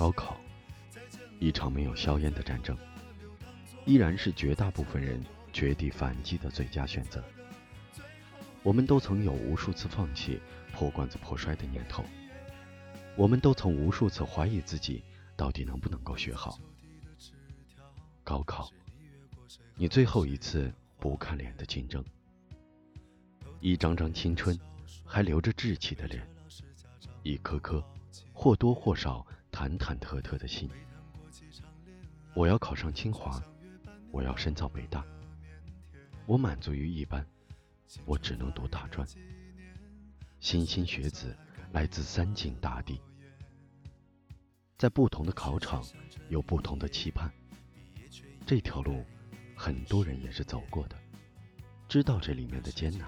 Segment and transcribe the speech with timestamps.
[0.00, 0.40] 高考，
[1.38, 2.74] 一场没有硝烟的战争，
[3.84, 7.22] 依然是绝大部分人绝地反击的最佳选择。
[8.62, 10.40] 我们都曾有无数次放弃、
[10.72, 12.02] 破罐子破摔的念头，
[13.14, 15.04] 我们都曾无数次怀疑自己
[15.36, 16.58] 到底能不能够学好。
[18.24, 18.70] 高考，
[19.74, 22.02] 你最后一次不看脸的竞争，
[23.60, 24.58] 一张张青春
[25.04, 26.26] 还留着稚气的脸，
[27.22, 27.84] 一颗颗
[28.32, 29.26] 或多或少。
[29.60, 30.70] 忐忐忑忑的心，
[32.34, 33.42] 我要考上清华，
[34.10, 35.04] 我要深造北大，
[36.24, 37.22] 我满足于一般，
[38.06, 39.06] 我只能读大专。
[40.40, 41.36] 莘莘学子
[41.72, 43.02] 来自三晋大地，
[44.78, 45.84] 在不同的考场
[46.30, 47.30] 有不同的期盼。
[48.46, 49.04] 这条路，
[49.54, 50.96] 很多人也是走过的，
[51.86, 53.06] 知道这里面的艰难，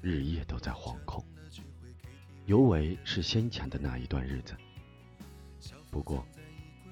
[0.00, 1.26] 日夜都在惶恐，
[2.46, 4.54] 尤为是先前的那一段日子。
[5.90, 6.24] 不过，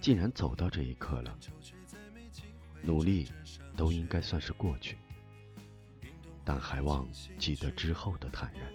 [0.00, 1.38] 既然走到这一刻了，
[2.82, 3.30] 努力
[3.76, 4.98] 都应该算是过去。
[6.44, 7.06] 但还望
[7.38, 8.72] 记得之后的坦然，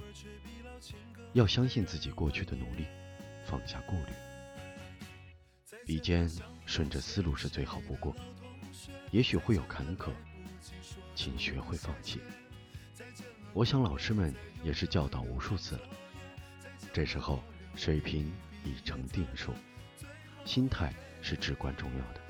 [1.34, 2.86] 要相信自己过去的努力，
[3.44, 4.14] 放下顾虑。
[5.86, 6.30] 笔尖
[6.66, 8.16] 顺着思路是最好不过，
[9.12, 10.12] 也许会有坎坷，
[11.16, 12.22] 请学会放弃。
[13.54, 15.90] 我想老师们也是教导无数次了，
[16.94, 17.44] 这时候
[17.76, 18.32] 水平
[18.64, 19.52] 已成定数。
[20.46, 22.22] 心态是至关重要的，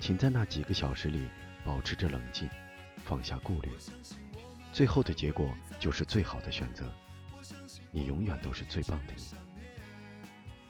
[0.00, 1.28] 请在那几个小时里
[1.64, 2.48] 保持着冷静，
[3.04, 3.70] 放下顾虑，
[4.72, 6.92] 最后的结果就是最好的选择。
[7.90, 9.22] 你永远都是最棒的你。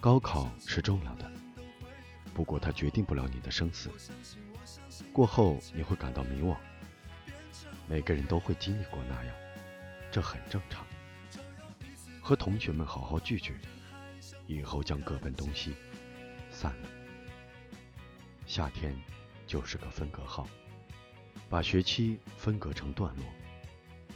[0.01, 1.29] 高考是重要的，
[2.33, 3.91] 不过它决定不了你的生死。
[5.13, 6.57] 过后你会感到迷惘，
[7.89, 9.35] 每个人都会经历过那样，
[10.13, 10.87] 这很正常。
[12.21, 13.57] 和同学们好好聚聚。
[14.49, 15.75] 以后将各奔东西，
[16.51, 16.89] 散了。
[18.47, 18.97] 夏天
[19.47, 20.49] 就是个分隔号，
[21.51, 23.25] 把学期分隔成段落，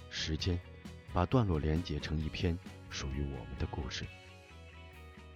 [0.09, 0.59] 时间
[1.13, 4.07] 把段落连接成一篇属于我们的故事。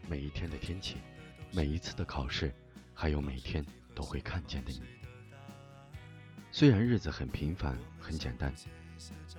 [0.09, 0.97] 每一天的天气，
[1.53, 2.51] 每一次的考试，
[2.95, 3.63] 还有每天
[3.95, 4.81] 都会看见的你。
[6.51, 8.51] 虽然日子很平凡很简单，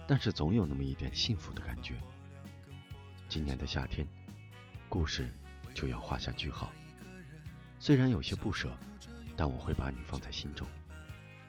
[0.07, 1.95] 但是总有那么一点幸福的感觉。
[3.27, 4.07] 今年的夏天，
[4.87, 5.27] 故事。
[5.77, 6.73] 就要画下句号。
[7.77, 8.75] 虽然有些不舍，
[9.35, 10.67] 但我会把你放在心中，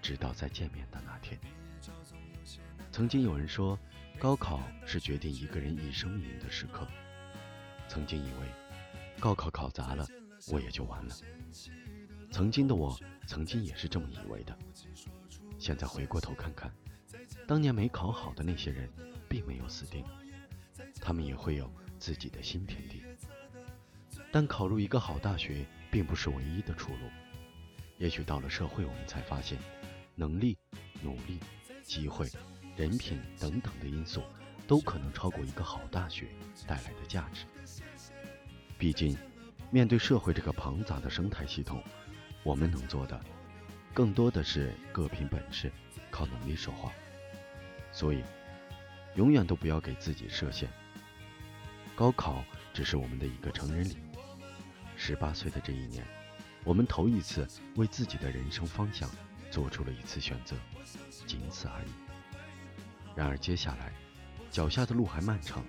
[0.03, 1.41] 直到再见面的那天。
[2.93, 3.79] 曾经有人说，
[4.19, 6.87] 高考是决定一个人一生命运的时刻。
[7.89, 8.53] 曾经以为，
[9.19, 10.07] 高考考砸了，
[10.53, 11.17] 我也就完了。
[12.31, 14.55] 曾经的我，曾经也是这么以为的。
[15.59, 16.71] 现在回过头看看，
[17.47, 18.91] 当年没考好的那些人，
[19.27, 20.05] 并没有死定，
[21.01, 23.03] 他们也会有自己的新天地。
[24.31, 27.09] 但考入一个好大学并不是唯一的出路，
[27.97, 29.59] 也许到了社会，我们才发现，
[30.15, 30.57] 能力、
[31.03, 31.41] 努力、
[31.83, 32.29] 机会、
[32.77, 34.23] 人品等等的因素，
[34.67, 36.29] 都可能超过一个好大学
[36.67, 37.47] 带来的价值。
[38.79, 39.17] 毕竟，
[39.71, 41.83] 面对社会这个庞杂的生态系统，
[42.43, 43.19] 我们能做的，
[43.95, 45.73] 更多的是各凭本事，
[46.11, 46.93] 靠能力说话。
[47.91, 48.23] 所以，
[49.15, 50.69] 永远都不要给自己设限。
[51.97, 53.97] 高考只是我们的一个成人礼。
[55.01, 56.05] 十八岁的这一年，
[56.65, 59.09] 我们头一次为自己的人生方向
[59.49, 60.57] 做出了一次选择，
[61.25, 61.89] 仅此而已。
[63.15, 63.93] 然而接下来，
[64.51, 65.65] 脚下的路还漫长，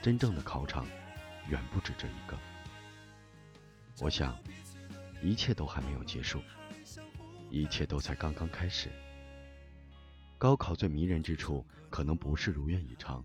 [0.00, 0.86] 真正的考场
[1.48, 2.38] 远不止这一个。
[4.00, 4.38] 我想，
[5.20, 6.40] 一切都还没有结束，
[7.50, 8.88] 一切都才刚刚开始。
[10.38, 13.22] 高考最迷人之处，可能不是如愿以偿，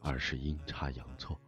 [0.00, 1.40] 而是阴差阳错。